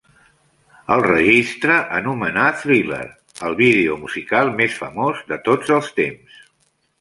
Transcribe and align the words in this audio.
El 0.93 1.01
registre 1.07 1.75
a 1.97 2.01
nomenar 2.07 2.45
Thriller 2.61 3.03
"el 3.49 3.59
video 3.61 3.99
musical 4.07 4.51
més 4.63 4.79
famós 4.81 5.21
de 5.33 5.39
tots 5.51 5.77
els 5.77 5.93
temps". 6.01 6.43